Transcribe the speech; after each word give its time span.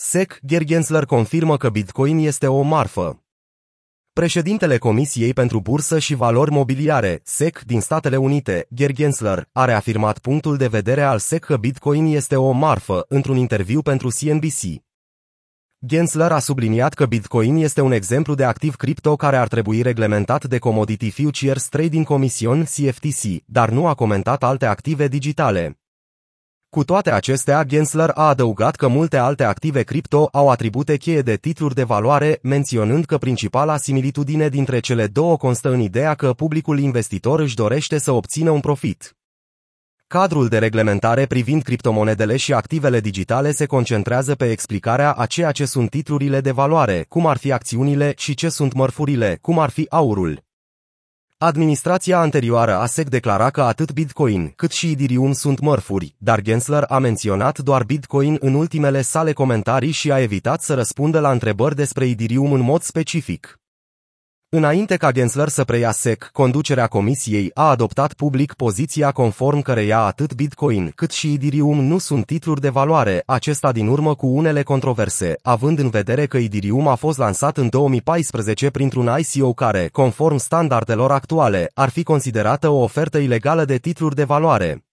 SEC, 0.00 0.38
Gergensler 0.46 1.04
confirmă 1.04 1.56
că 1.56 1.68
Bitcoin 1.68 2.18
este 2.18 2.46
o 2.46 2.62
marfă. 2.62 3.22
Președintele 4.12 4.78
Comisiei 4.78 5.32
pentru 5.32 5.60
Bursă 5.60 5.98
și 5.98 6.14
Valori 6.14 6.50
Mobiliare, 6.50 7.20
SEC, 7.24 7.62
din 7.66 7.80
Statele 7.80 8.16
Unite, 8.16 8.66
Gergensler, 8.74 9.48
a 9.52 9.64
reafirmat 9.64 10.18
punctul 10.18 10.56
de 10.56 10.66
vedere 10.66 11.02
al 11.02 11.18
SEC 11.18 11.44
că 11.44 11.56
Bitcoin 11.56 12.06
este 12.06 12.36
o 12.36 12.50
marfă 12.50 13.04
într-un 13.08 13.36
interviu 13.36 13.82
pentru 13.82 14.08
CNBC. 14.08 14.82
Gensler 15.86 16.32
a 16.32 16.38
subliniat 16.38 16.94
că 16.94 17.06
Bitcoin 17.06 17.56
este 17.56 17.80
un 17.80 17.92
exemplu 17.92 18.34
de 18.34 18.44
activ 18.44 18.74
cripto 18.74 19.16
care 19.16 19.36
ar 19.36 19.48
trebui 19.48 19.82
reglementat 19.82 20.44
de 20.44 20.58
Commodity 20.58 21.10
Futures 21.10 21.68
Trading 21.68 22.06
Commission 22.06 22.64
CFTC, 22.64 23.42
dar 23.44 23.70
nu 23.70 23.86
a 23.86 23.94
comentat 23.94 24.42
alte 24.42 24.66
active 24.66 25.08
digitale. 25.08 25.77
Cu 26.78 26.84
toate 26.84 27.12
acestea, 27.12 27.64
Gensler 27.64 28.10
a 28.14 28.28
adăugat 28.28 28.76
că 28.76 28.88
multe 28.88 29.16
alte 29.16 29.44
active 29.44 29.82
cripto 29.82 30.28
au 30.32 30.48
atribute 30.48 30.96
cheie 30.96 31.20
de 31.20 31.36
titluri 31.36 31.74
de 31.74 31.82
valoare, 31.82 32.38
menționând 32.42 33.04
că 33.04 33.18
principala 33.18 33.76
similitudine 33.76 34.48
dintre 34.48 34.80
cele 34.80 35.06
două 35.06 35.36
constă 35.36 35.72
în 35.72 35.80
ideea 35.80 36.14
că 36.14 36.32
publicul 36.32 36.78
investitor 36.78 37.40
își 37.40 37.54
dorește 37.54 37.98
să 37.98 38.12
obțină 38.12 38.50
un 38.50 38.60
profit. 38.60 39.16
Cadrul 40.06 40.48
de 40.48 40.58
reglementare 40.58 41.26
privind 41.26 41.62
criptomonedele 41.62 42.36
și 42.36 42.52
activele 42.52 43.00
digitale 43.00 43.52
se 43.52 43.66
concentrează 43.66 44.34
pe 44.34 44.50
explicarea 44.50 45.12
a 45.12 45.26
ceea 45.26 45.52
ce 45.52 45.64
sunt 45.64 45.90
titlurile 45.90 46.40
de 46.40 46.50
valoare, 46.50 47.04
cum 47.08 47.26
ar 47.26 47.36
fi 47.36 47.52
acțiunile 47.52 48.12
și 48.16 48.34
ce 48.34 48.48
sunt 48.48 48.72
mărfurile, 48.72 49.38
cum 49.40 49.58
ar 49.58 49.70
fi 49.70 49.86
aurul. 49.88 50.47
Administrația 51.40 52.18
anterioară 52.18 52.76
a 52.76 52.86
SEC 52.86 53.08
declara 53.08 53.50
că 53.50 53.62
atât 53.62 53.92
Bitcoin 53.92 54.52
cât 54.56 54.70
și 54.70 54.90
Ethereum 54.90 55.32
sunt 55.32 55.60
mărfuri, 55.60 56.14
dar 56.18 56.40
Gensler 56.40 56.84
a 56.88 56.98
menționat 56.98 57.58
doar 57.58 57.84
Bitcoin 57.84 58.36
în 58.40 58.54
ultimele 58.54 59.02
sale 59.02 59.32
comentarii 59.32 59.90
și 59.90 60.12
a 60.12 60.20
evitat 60.20 60.62
să 60.62 60.74
răspundă 60.74 61.20
la 61.20 61.30
întrebări 61.30 61.74
despre 61.74 62.08
Ethereum 62.08 62.52
în 62.52 62.60
mod 62.60 62.82
specific. 62.82 63.57
Înainte 64.50 64.96
ca 64.96 65.12
Gensler 65.12 65.48
să 65.48 65.64
preia 65.64 65.90
SEC, 65.90 66.28
conducerea 66.32 66.86
comisiei 66.86 67.50
a 67.54 67.68
adoptat 67.68 68.12
public 68.12 68.52
poziția 68.52 69.10
conform 69.10 69.60
căreia 69.60 69.98
atât 69.98 70.34
Bitcoin 70.34 70.92
cât 70.94 71.10
și 71.10 71.32
Ethereum 71.32 71.84
nu 71.84 71.98
sunt 71.98 72.26
titluri 72.26 72.60
de 72.60 72.68
valoare, 72.68 73.22
acesta 73.26 73.72
din 73.72 73.86
urmă 73.86 74.14
cu 74.14 74.26
unele 74.26 74.62
controverse, 74.62 75.38
având 75.42 75.78
în 75.78 75.88
vedere 75.88 76.26
că 76.26 76.38
Ethereum 76.38 76.88
a 76.88 76.94
fost 76.94 77.18
lansat 77.18 77.56
în 77.56 77.68
2014 77.68 78.70
printr-un 78.70 79.10
ICO 79.18 79.52
care, 79.52 79.88
conform 79.92 80.36
standardelor 80.36 81.10
actuale, 81.12 81.70
ar 81.74 81.88
fi 81.88 82.02
considerată 82.02 82.68
o 82.68 82.82
ofertă 82.82 83.18
ilegală 83.18 83.64
de 83.64 83.76
titluri 83.76 84.14
de 84.14 84.24
valoare. 84.24 84.87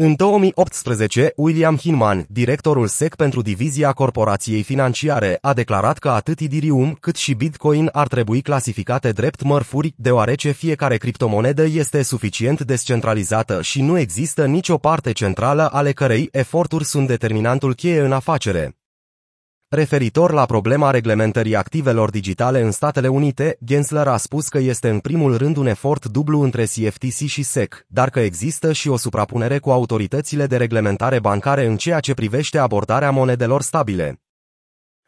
În 0.00 0.14
2018, 0.14 1.32
William 1.36 1.76
Hinman, 1.76 2.26
directorul 2.28 2.86
SEC 2.86 3.14
pentru 3.14 3.42
divizia 3.42 3.92
corporației 3.92 4.62
financiare, 4.62 5.38
a 5.40 5.52
declarat 5.52 5.98
că 5.98 6.10
atât 6.10 6.40
Ethereum 6.40 6.96
cât 7.00 7.16
și 7.16 7.34
Bitcoin 7.34 7.88
ar 7.92 8.08
trebui 8.08 8.40
clasificate 8.40 9.10
drept 9.10 9.42
mărfuri, 9.42 9.94
deoarece 9.96 10.50
fiecare 10.50 10.96
criptomonedă 10.96 11.64
este 11.64 12.02
suficient 12.02 12.60
descentralizată 12.60 13.62
și 13.62 13.82
nu 13.82 13.98
există 13.98 14.46
nicio 14.46 14.76
parte 14.76 15.12
centrală 15.12 15.68
ale 15.72 15.92
cărei 15.92 16.28
eforturi 16.32 16.84
sunt 16.84 17.06
determinantul 17.06 17.74
cheie 17.74 18.00
în 18.00 18.12
afacere. 18.12 18.77
Referitor 19.70 20.32
la 20.32 20.46
problema 20.46 20.90
reglementării 20.90 21.56
activelor 21.56 22.10
digitale 22.10 22.60
în 22.60 22.70
Statele 22.70 23.08
Unite, 23.08 23.58
Gensler 23.64 24.06
a 24.06 24.16
spus 24.16 24.48
că 24.48 24.58
este 24.58 24.88
în 24.88 24.98
primul 24.98 25.36
rând 25.36 25.56
un 25.56 25.66
efort 25.66 26.06
dublu 26.06 26.40
între 26.40 26.64
CFTC 26.64 27.26
și 27.26 27.42
SEC, 27.42 27.84
dar 27.86 28.10
că 28.10 28.20
există 28.20 28.72
și 28.72 28.88
o 28.88 28.96
suprapunere 28.96 29.58
cu 29.58 29.70
autoritățile 29.70 30.46
de 30.46 30.56
reglementare 30.56 31.20
bancare 31.20 31.66
în 31.66 31.76
ceea 31.76 32.00
ce 32.00 32.14
privește 32.14 32.58
abordarea 32.58 33.10
monedelor 33.10 33.62
stabile. 33.62 34.20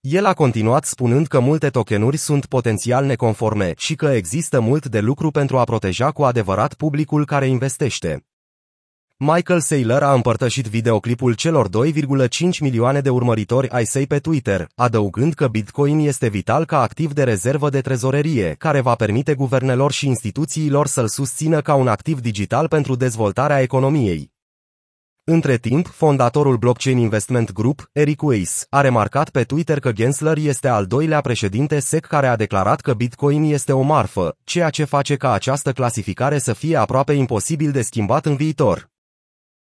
El 0.00 0.24
a 0.24 0.32
continuat 0.32 0.84
spunând 0.84 1.26
că 1.26 1.38
multe 1.38 1.68
tokenuri 1.68 2.16
sunt 2.16 2.46
potențial 2.46 3.04
neconforme 3.04 3.72
și 3.76 3.94
că 3.94 4.06
există 4.06 4.60
mult 4.60 4.86
de 4.86 5.00
lucru 5.00 5.30
pentru 5.30 5.58
a 5.58 5.64
proteja 5.64 6.10
cu 6.10 6.22
adevărat 6.22 6.74
publicul 6.74 7.24
care 7.24 7.46
investește. 7.46 8.26
Michael 9.18 9.60
Saylor 9.60 10.02
a 10.02 10.12
împărtășit 10.12 10.66
videoclipul 10.66 11.34
celor 11.34 11.68
2,5 11.68 12.28
milioane 12.60 13.00
de 13.00 13.10
urmăritori 13.10 13.68
ai 13.68 13.84
săi 13.84 14.06
pe 14.06 14.18
Twitter, 14.18 14.66
adăugând 14.74 15.34
că 15.34 15.48
Bitcoin 15.48 15.98
este 15.98 16.28
vital 16.28 16.64
ca 16.64 16.80
activ 16.80 17.12
de 17.12 17.22
rezervă 17.22 17.68
de 17.68 17.80
trezorerie, 17.80 18.54
care 18.58 18.80
va 18.80 18.94
permite 18.94 19.34
guvernelor 19.34 19.92
și 19.92 20.06
instituțiilor 20.06 20.86
să-l 20.86 21.08
susțină 21.08 21.60
ca 21.60 21.74
un 21.74 21.88
activ 21.88 22.20
digital 22.20 22.68
pentru 22.68 22.94
dezvoltarea 22.94 23.60
economiei. 23.60 24.32
Între 25.24 25.56
timp, 25.56 25.86
fondatorul 25.86 26.56
Blockchain 26.56 26.98
Investment 26.98 27.52
Group, 27.52 27.90
Eric 27.92 28.22
Weiss, 28.22 28.66
a 28.70 28.80
remarcat 28.80 29.30
pe 29.30 29.42
Twitter 29.42 29.78
că 29.78 29.92
Gensler 29.92 30.36
este 30.36 30.68
al 30.68 30.86
doilea 30.86 31.20
președinte 31.20 31.78
SEC 31.78 32.06
care 32.06 32.26
a 32.26 32.36
declarat 32.36 32.80
că 32.80 32.94
Bitcoin 32.94 33.42
este 33.42 33.72
o 33.72 33.82
marfă, 33.82 34.36
ceea 34.44 34.70
ce 34.70 34.84
face 34.84 35.16
ca 35.16 35.32
această 35.32 35.72
clasificare 35.72 36.38
să 36.38 36.52
fie 36.52 36.76
aproape 36.76 37.12
imposibil 37.12 37.70
de 37.70 37.82
schimbat 37.82 38.26
în 38.26 38.36
viitor. 38.36 38.94